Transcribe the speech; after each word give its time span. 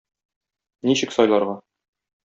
Ничек 0.91 1.15
сайларга? 1.19 1.57